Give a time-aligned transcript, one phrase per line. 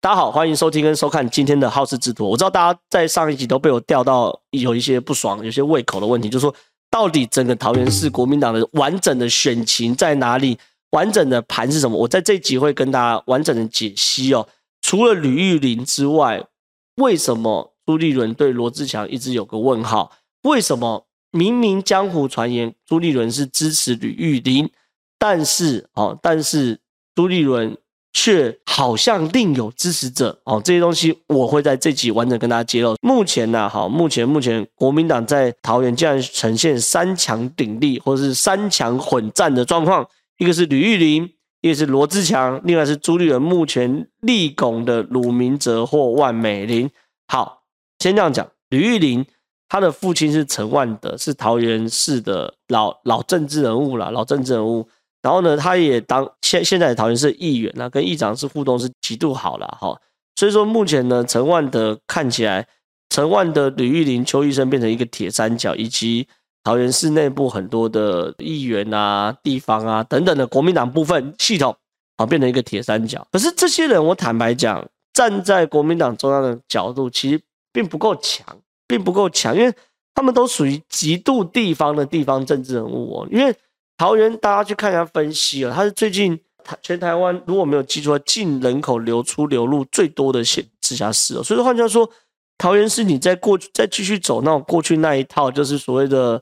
[0.00, 2.30] 大家好，欢迎收听跟收看今天的好事之徒。
[2.30, 6.54] 我知道大家在上一集都被我钓到有一些不爽、有些胃口的问题，就是说
[6.88, 10.56] 到底整个桃园市国民党的完整的选情在哪里？
[10.90, 11.98] 完整的盘是什么？
[11.98, 14.46] 我在这集会跟大家完整的解析哦。
[14.82, 16.46] 除了吕玉玲之外，
[16.94, 20.12] 为什么朱立伦对罗志强一直有个问号？
[20.42, 24.70] 为什么明明江湖传言朱立伦是支持吕玉玲，
[25.18, 26.78] 但是哦，但是
[27.16, 27.76] 朱立伦。
[28.20, 32.96] 却好像另有支持者哦，这些东西我会在这集完整跟大家揭露。
[33.00, 40.04] 目前呢，好，目前目前国民党在桃园竟然呈现三强鼎立，或者是三强混战的状况，
[40.38, 46.90] 一个是吕玉玲，一个是罗志强，另外是朱立伦目前立拱的鲁明哲或万美玲。
[47.28, 47.62] 好，
[48.00, 49.24] 先这样讲，吕玉玲
[49.68, 54.88] 他的父亲是陈万德，是桃园市的老老政治人物了，老政治人物。
[55.20, 60.00] 然后呢，他也当现现在的桃园市议员，那跟议长是互动是极度好了哈。
[60.36, 62.64] 所以说目前呢，陈万德看起来，
[63.10, 66.28] 陈万德、吕玉玲、邱医生变成一个铁三角，以及
[66.62, 71.76] 桃园市内部很多的议员啊、地方啊等等的国民党部分系统，
[72.16, 73.26] 啊，变成一个铁三角。
[73.32, 77.40] 可是这些人，我坦白讲，站在国民党中央的角度，其实
[77.72, 78.46] 并不够强，
[78.86, 79.74] 并不够强，因为
[80.14, 83.52] 他们都属于极度地方的地方政治人物哦，因为。
[83.98, 91.42] 桃园，大家去看一下分析啊，它是最近台全台湾如果没有记错，净人口流出流入最多的县直辖市哦。
[91.42, 92.08] 所以换句话说，
[92.56, 96.40] 桃园市你在过去再继续走那种过去那一套，就是所谓的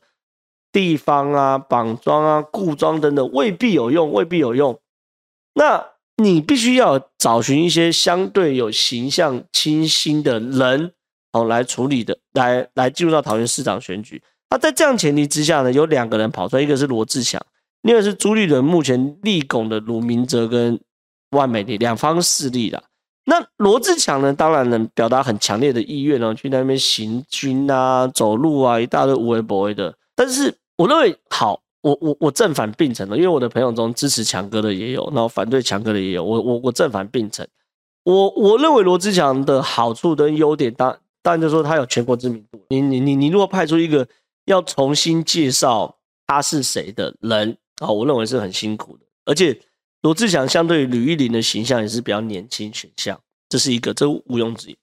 [0.71, 4.79] 地方啊、绑桩啊、固桩等等，未必有用，未必有用。
[5.55, 5.83] 那
[6.23, 10.93] 你必须要找寻一些相对有形象清新的人
[11.33, 14.23] 哦来处理的，来来进入到桃园市长选举。
[14.49, 17.45] 那在这样前提之下呢，有两个人跑出来，一个是罗志祥，
[17.83, 20.79] 另外是朱立伦目前力拱的鲁明哲跟
[21.33, 22.81] 万美玲两方势力啦。
[23.25, 29.93] 那罗志强呢，当然能表达很强烈的意愿哦，去那边行军啊、走路啊，一大堆无为不为的。
[30.15, 37.47] 但是我认为，好，我我我正反并陈的，因为我的朋友中支持强哥的也有，然后反对强哥的也有，我我我正反并陈。
[38.05, 42.61] 我我认为罗志强的好处跟优点，当当然就是说他有全国知名度。
[42.69, 44.07] 你你你你如果派出一个。
[44.47, 45.97] 要重新介绍
[46.27, 49.05] 他是谁的人啊，我认为是很辛苦的。
[49.25, 49.61] 而且
[50.03, 54.77] 罗志祥相对于吕玉玲的形象也是比较年轻选项，这是一个，这毋庸置疑。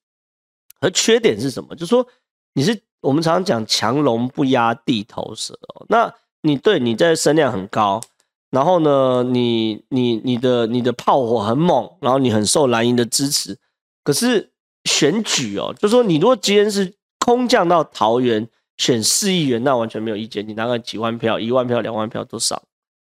[0.80, 1.74] 而缺点是什么？
[1.76, 2.06] 就是说
[2.54, 5.86] 你是我们常常讲强龙不压地头蛇哦。
[5.90, 8.02] 那你对你在声量很高，
[8.50, 13.58] 然后呢，你你你的你的炮火很猛，然后你很受蓝营的支持。
[14.04, 14.52] 可是
[14.84, 18.48] 选举哦，就是说你如果今天是空降到桃园。
[18.84, 22.62] 选四亿元那完全没有意见，你拿个几万票、一万票、两万票都上。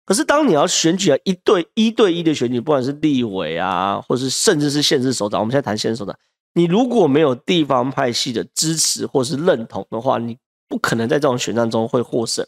[0.07, 6.19] 可是当你要选举啊，一对一对一的选举，不管是立委啊，或是甚至是县市首长，我们现在谈县市首长，
[6.55, 12.47] 你如果没有地方派系的支持或是认同的话，你不可能在这种选战中会获胜。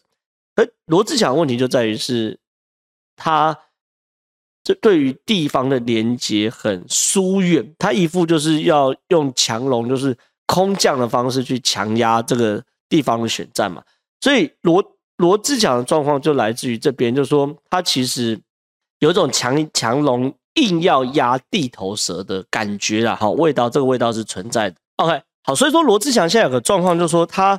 [0.57, 2.39] 而罗志祥问题就在于是，
[3.17, 3.59] 他
[4.65, 10.17] 这对于地方的连接很疏远，他一副就是要用强龙，就是
[10.47, 12.65] 空降的方式去强压这个。
[12.91, 13.83] 地方的选战嘛，
[14.21, 14.85] 所以罗
[15.17, 18.39] 罗志强的状况就来自于这边，就是说他其实
[18.99, 24.77] 有一种强强龙硬要压地头蛇的感觉啦，好味道，这个味道是存在的。
[24.97, 27.59] OK，好，所以说罗志强现在有个状况，就是说他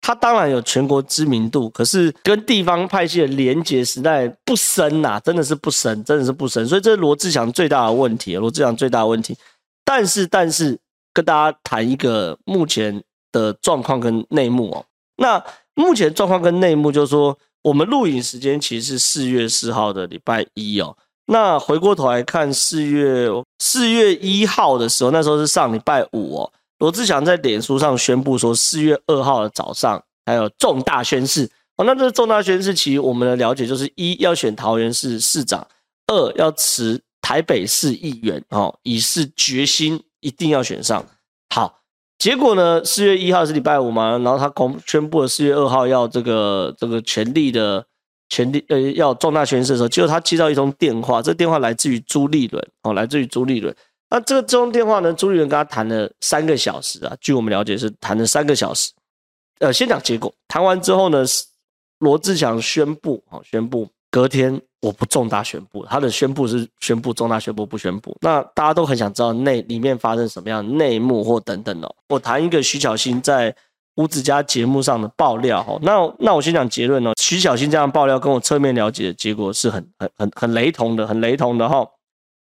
[0.00, 9.36] 他当然有全国知名度，可是跟地方派系的连结实在不深呐，真的是不深，真的是不深，所以这是罗志强最大的问题，罗志强最大的问题。
[9.84, 10.78] 但是但是
[11.14, 13.02] 跟大家谈一个目前。
[13.32, 14.84] 的状况跟内幕哦，
[15.16, 15.42] 那
[15.74, 20.96] 目前状况跟内幕就是说，我们录影时间其实是四月四号的礼拜一哦。
[21.26, 23.26] 那回过头来看四月
[23.58, 26.52] 四月一号的时候，那时候是上礼拜五哦。
[26.78, 31.84] 罗志祥在脸书上宣布说，四月二号的早上还有重大宣誓哦。
[31.84, 35.66] 那这个重大宣誓，其实我们的了解就是一要选桃园市市长，
[36.08, 41.06] 二要辞台北市议员哦，以示决心一定要选上。
[42.22, 42.84] 结果呢？
[42.84, 47.84] 四月一号是礼拜五嘛，然后他公宣布了四月二号要这个这个权力的
[48.28, 53.74] 权力呃要重大宣誓的时候，结果他接到一通电话，这电话来自于朱立伦哦，来自于朱立伦。
[54.08, 58.92] 那这个这通电话呢，朱立伦跟他谈了三个小时啊，据我们了解是谈了三个小时。
[59.58, 61.24] 呃，先讲结果，谈完之后呢，
[61.98, 64.62] 罗志祥宣布哦，宣布隔天。
[64.82, 68.14] 我不重大宣布，他的宣布是宣布重大宣布不宣布。
[68.20, 71.94] 那大家都很想知道内里面发生什么样内幕或等等哦。
[72.08, 73.54] 我谈一个徐小新在
[73.94, 75.78] 吴子嘉节目上的爆料哦。
[75.82, 77.12] 那那我先讲结论哦。
[77.20, 81.86] 徐小新这样爆料跟我侧面了解的结果是很很很很雷同的，很雷同的哈。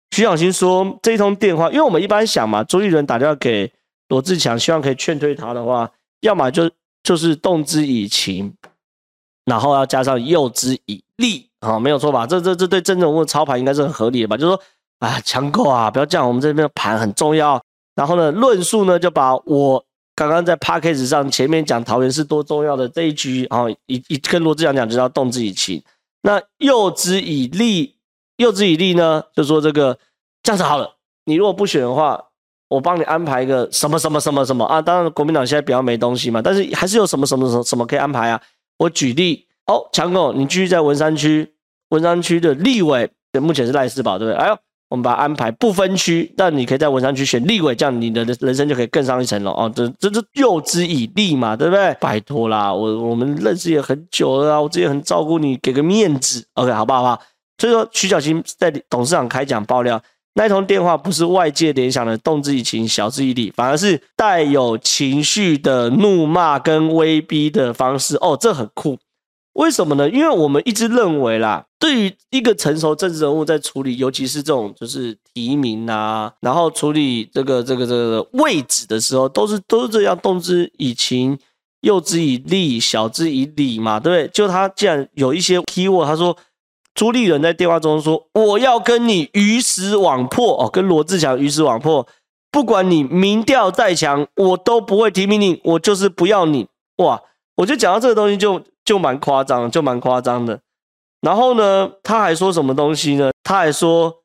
[0.09, 3.71] 徐小新说这一通电话，因为我们一般想嘛，朱立伦打电话给
[4.09, 5.91] 罗志强，希望可以劝退他的话，
[6.21, 6.69] 要么就
[7.03, 8.55] 就是动之以情，
[9.45, 12.27] 然后要加上诱之以利啊，没有错吧？
[12.27, 14.35] 这这这对政治人物操盘应该是很合理的吧？
[14.35, 14.61] 就是说，
[14.99, 17.61] 啊，强哥啊，不要这样，我们这边的盘很重要。
[17.95, 19.83] 然后呢，论述呢就把我
[20.15, 25.81] 刚刚在 Podcast 上前面讲桃园是多重要的这一局，啊一一跟罗志祥讲，就要动之以情。
[26.23, 27.95] 那诱之以利，
[28.37, 29.97] 诱之以利呢，就说这个
[30.41, 30.95] 这样子好了，
[31.25, 32.21] 你如果不选的话，
[32.69, 34.81] 我帮你安排一个什么什么什么什么啊？
[34.81, 38.41] 当然国民党现在比较没东西嘛，但是还是有什么什么什么什么可以安排啊？
[38.77, 41.52] 我举例哦，强狗，你继续在文山区，
[41.93, 43.09] 文山区的立委，
[43.41, 44.37] 目前是赖世宝，对不对？
[44.37, 44.57] 哎呦。
[44.89, 49.71] 我们把它安排不分区，但你可以在文山区选立委，这样你的人生就可以更上一层楼哦。
[49.75, 51.97] 这这这诱之以利嘛，对不对？
[51.99, 57.01] 拜托啦，我我们认识也很久了，我之前很照顾你，给个面子，OK，好不好？
[57.01, 57.19] 好？
[57.57, 59.99] 所以说，徐小新在董事长开讲爆料，
[60.35, 68.15] 那一通电话不是外界联想的动之以情、晓之以理，反而是带有情绪的怒骂跟威逼的方式。
[68.17, 68.99] 哦，这很酷。
[69.53, 70.09] 为什么呢？
[70.09, 81.37] 因为我们一直认为啦，对于一个成熟政治人物在处理，尤其是这种就是提名啊，然后处理这个这个这个位置的时候，都是都是这样，动之以情，
[81.81, 84.27] 诱之以利，晓之以理嘛，对不对？
[84.33, 86.35] 就他既然有一些 keyword，他说
[86.95, 92.07] 朱立伦在电话中说，我要跟你鱼死网破哦，跟罗志祥鱼死网破，
[92.49, 96.67] 不管你民调再强，我都不会提名你，我就是不要你，
[96.97, 97.21] 哇！
[97.57, 98.35] 我就讲到这个东西。
[98.35, 100.59] 就就蛮夸张，就蛮夸张的。
[101.21, 103.31] 然后呢，他还说什么东西呢？
[103.43, 104.23] 他还说，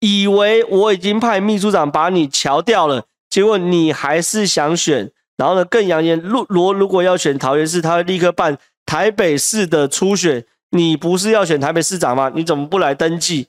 [0.00, 5.12] 以为我已经派秘书长把你乔掉了，结果你还是想选。
[5.36, 10.44] 然后呢，更扬言，罗罗如果要选桃园市，他会立刻办台北市的初选。
[10.70, 12.32] 你不是要选台北市长吗？
[12.34, 13.48] 你怎么不来登记？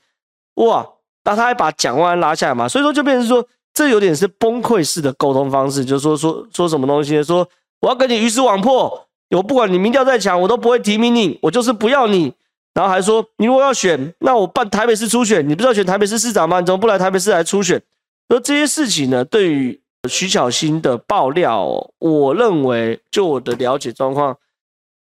[0.56, 0.88] 哇！
[1.24, 2.68] 那他还把蒋万安拉下来嘛？
[2.68, 7.24] 所以说，就变成说，这有点是崩溃式的沟通方式，就是说说说什么东西呢？
[7.24, 7.48] 说
[7.80, 9.08] 我要跟你鱼死网破。
[9.36, 12.34] 我不管你民调再强，我都不会提名你，我就是不要你。
[12.74, 16.60] 然后还说，你如果要选，那我办台北市初选，你不是要选台北市市长吗？
[16.60, 17.80] 你怎么不来台北市来初选？
[18.30, 24.36] 而这些事情呢，对于徐巧芯的爆料，我认为就我的了解状况，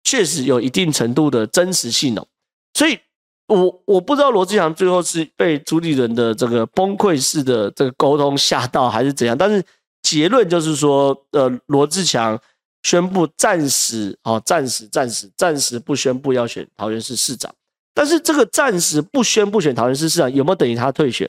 [0.03, 2.27] 确实有一定程度的真实性哦。
[2.73, 2.99] 所以
[3.49, 9.37] 我我不知道罗志祥最后是被朱立伦的这个崩溃式的这个沟通吓到，还是怎样。
[9.37, 9.63] 但是
[10.03, 12.39] 结论就是说，呃，罗志祥。
[12.83, 17.53] 宣布暂时，哦，暂时，暂时，暂时不宣布要选桃园市市长。
[17.93, 21.29] 但是这个暂时不宣布选桃园市市长，有没有等于他退选？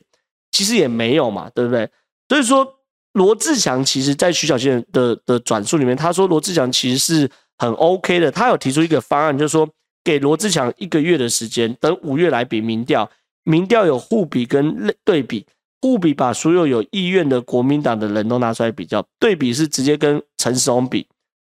[0.51, 1.90] 其实也没有嘛，对不对？
[2.28, 2.68] 所以说，
[3.13, 8.31] 罗志强其实在徐小新的的转述里面，他说罗志强其实是很 OK 的。
[8.31, 9.68] 他有提出一个方案，就是说
[10.04, 13.10] 给罗志强一个月的时间，等五月来比民调，
[13.44, 15.46] 民调有互比跟类对比，
[15.81, 21.07] 互比把所有有意愿的国民党的人都拿出来比较，对比是直接跟陈时中比。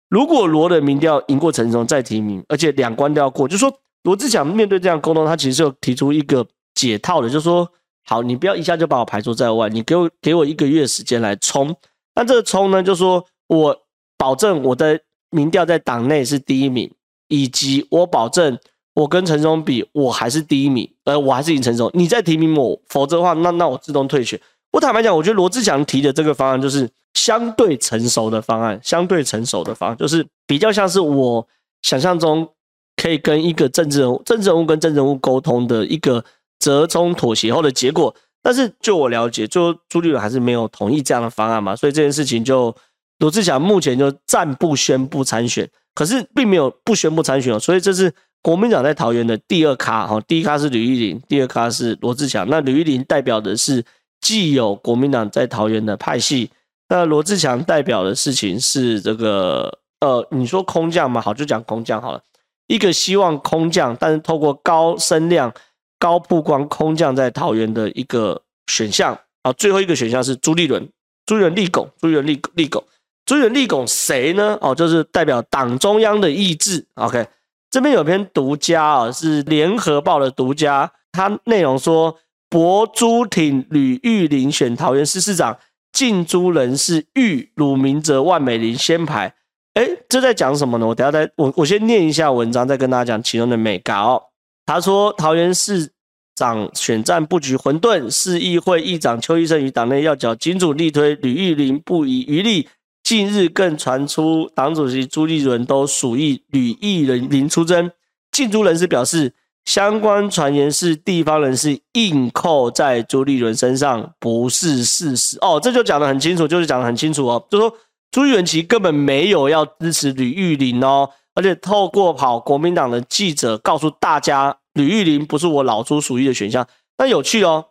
[0.09, 3.71] 如果罗的民调赢过陈时中再提名，而且两关都要过，就说
[4.03, 7.69] 罗志祥面对这样沟通，他其实就提出一个解套的，就说
[8.06, 11.75] 好，你不要一下就把我排除在外，你给我给我一个月时间来冲。
[12.15, 13.77] 那这个冲呢，就说我
[14.17, 16.91] 保证我的民调在党内是第一名，
[17.27, 18.57] 以及我保证
[18.95, 21.91] 我跟陈时中比，我还是第一名，呃，我还是赢陈时中。
[21.94, 24.41] 你再提名我，否则的话，那那我自动退选。
[24.71, 26.89] 我坦白讲，我觉得罗志祥提的这个方案就是。
[27.16, 31.46] 相对成熟的方案，相对成熟的方案，就是比较像是我
[31.82, 32.48] 想象中
[32.96, 36.24] 可以跟一个政治人物、政治人物跟政治人物沟通的一个
[36.60, 38.15] 折中妥协后的结果。
[38.43, 42.74] 但是就我了解，就朱立伦还是没有同意这样的方案嘛，所以这件事情就
[43.17, 47.60] 罗志祥目前就暂不宣布参选，可是并没有不宣布参选哦。
[47.60, 52.48] 所以这是国民党在桃园的第二咖哈，第一咖是吕玉玲，第二咖是罗志强。
[52.48, 53.84] 那吕玉玲代表的是
[54.21, 56.49] 既有国民党在桃园的派系。
[56.88, 62.21] 那罗志强代表的事情是这个，呃，你说空降嘛，好，就讲空降好了。
[62.67, 65.53] 一个希望空降，但是透过高声量、
[65.97, 69.51] 高曝光空降在桃园的一个选项啊。
[69.53, 70.88] 最后一个选项是朱立伦，
[71.25, 72.83] 朱立伦立拱，朱立伦立立拱，
[73.25, 74.57] 朱立伦立拱谁呢？
[74.61, 76.85] 哦，就是代表党中央的意志。
[76.95, 77.27] OK，
[77.69, 82.15] 这边有篇独家啊，是联合报的独家，它内容说，
[82.50, 85.58] 博朱挺吕玉玲选桃园市市长。
[85.91, 89.34] 进朱人士欲鲁明哲、万美玲先排，
[89.74, 90.86] 哎，这在讲什么呢？
[90.86, 94.29] 我等下再我我先念一下文章，再跟大家讲其中的美稿。
[94.68, 95.91] 他说，桃园市
[96.36, 102.70] 长选战布局混沌，市议会议长邱奕胜与党内要角金主力推吕玉玲不遗余力。
[103.03, 107.91] 近日更传出党主席朱立伦都属意吕玉玲出征。
[108.32, 109.34] 进朱人士表示，
[109.66, 115.60] 相关传言是地方人士硬扣在朱立伦身上，不是事实哦。
[115.62, 117.72] 这就讲得很清楚，就是讲得很清楚哦，就说
[118.12, 126.68] 朱立伦其实根本没有要支持吕玉玲哦，而且透过跑国民党的记者告诉大家，吕玉玲不是我老朱属意的选项。
[126.98, 127.68] 那有趣哦，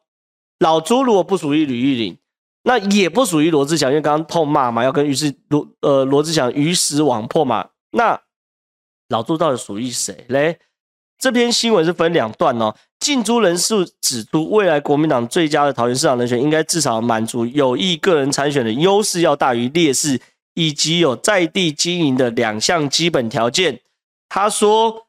[0.61, 2.17] 老朱如果不属于吕玉玲，
[2.63, 7.71] 那也不属于罗志祥，因为刚刚痛骂嘛，要跟于是罗呃罗志祥鱼死网破嘛。
[7.91, 8.21] 那
[9.09, 10.59] 老朱到底属于谁嘞？
[11.19, 12.75] 这篇新闻是分两段哦。
[13.01, 20.21] 近朱人士指出，未来国民党最佳的桃园市长人选，应该至少满足有意个人参选的优势要大于劣势，
[20.55, 23.81] 以及有在地经营的两项基本条件。
[24.29, 25.07] 他说，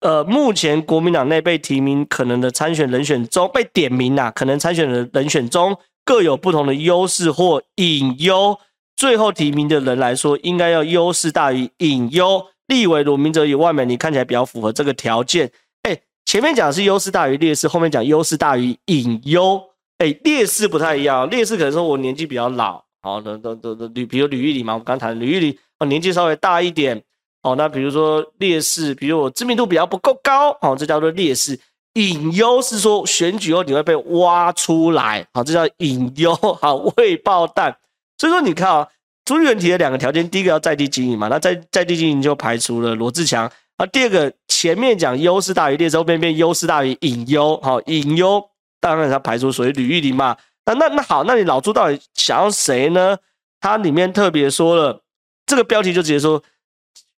[0.00, 8.58] 呃，目前国民党内被提名可能的参选人选中，被点名呐、可能参选的人选中各有不同的优势或隐忧。
[8.96, 12.46] 最后提名的人来说，应该要优势大于隐忧。
[12.66, 15.50] 立委鲁明哲与万美玲看起来比较符合这个条件。
[15.82, 19.62] 哎，前面讲是优势大于劣势，后面讲优势大于隐忧。
[19.98, 27.00] 哎，劣势不太一样，劣势可能说我年纪比较老，好，那那那那吕，比如吕玉玲嘛，我们刚谈吕玉玲，哦，年纪稍微大一点，
[27.42, 31.58] 哦，那比如说劣势，比如我知名度比较不够高，哦，这叫做劣势。
[31.94, 37.76] 隐忧是说选举后你会被挖出来，好，这叫隐忧，好，未爆弹。
[38.18, 38.88] 所以说你看啊。
[39.26, 43.50] 朱立伦提的两个条件，第一个要在地经营嘛，那在在地经营就排除了罗志强。
[43.76, 47.60] 啊，第二个前面讲优势大于劣势，后面变优势大于隐忧。
[47.60, 48.42] 好，隐忧
[48.80, 50.36] 当然他排除所谓吕玉玲嘛。
[50.64, 53.18] 那那那好，那你老朱到底想要谁呢？
[53.60, 55.02] 他里面特别说了，
[55.44, 56.42] 这个标题就直接说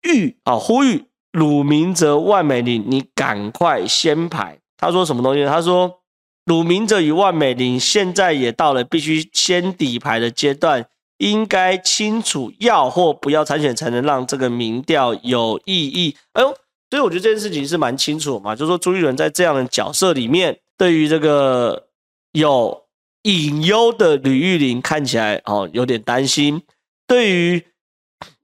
[0.01, 4.57] 玉啊，呼吁鲁明哲、万美玲，你赶快先排。
[4.77, 5.45] 他说什么东西？
[5.45, 6.01] 他说
[6.45, 10.87] 鲁明哲与万美玲现在也到了必须先底牌的阶段。
[11.19, 16.15] 应该清楚要或不要参选，才能让这个民调有意义。
[16.31, 16.47] 哎呦，
[16.89, 21.87] 所以我觉得这件事情是蛮清楚嘛，就是说朱立伦在这样的角色里面，对于这个
[22.31, 22.85] 有
[23.23, 26.59] 隐忧的吕玉玲看起来哦有点担心；
[27.05, 27.65] 对于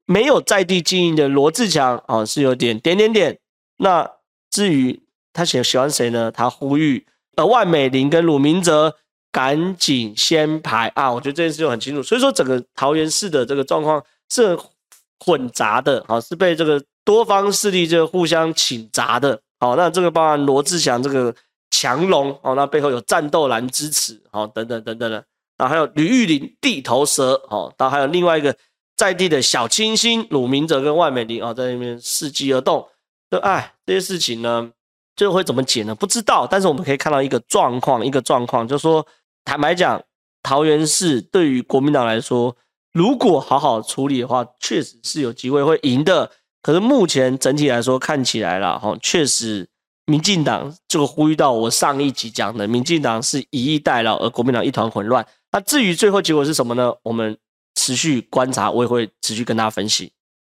[0.06, 3.40] 没有在地经营的罗志强哦是有点点点点。
[3.78, 4.12] 那
[4.52, 5.02] 至于
[5.32, 6.30] 他喜喜欢谁呢？
[6.30, 8.98] 他呼吁呃万美玲跟鲁明哲。
[9.36, 11.12] 赶紧先排啊！
[11.12, 14.58] 我觉得这件事就很清楚，所以说整个桃园市的这个状况是
[15.20, 21.36] 混杂的，好，是被这个多方势力就互相倾轧的，好，那这个包含罗志祥这个
[21.70, 25.22] 强龙，哦，那背后有战斗蓝支持，好，等等等等的，
[25.58, 28.56] 然后还有吕玉玲地头蛇，哦，然后还有另外一个
[28.96, 32.88] 在地的小清新鲁明哲跟万美玲，哦，在那边伺机而动，
[33.30, 34.72] 就哎，这些事情呢，
[35.14, 35.94] 就会怎么解呢？
[35.94, 39.06] 不知道，但是我们可以看到一个状况，一个状况，就是说。
[39.46, 40.04] 坦白讲，
[40.44, 42.58] 桃园市对于国民党来说，
[42.92, 46.32] 如果好好处理的话，确实是有机会会赢的。
[46.62, 49.70] 可是目前整体来说，看起来了哈，确实
[50.08, 55.26] 民进党这个呼吁到我上一集讲的，民进党是以逸待劳，而国民党一团混乱。
[55.52, 56.92] 那至于最后结果是什么呢？
[57.04, 57.38] 我们
[57.76, 60.12] 持续观察，我也会持续跟大家分析。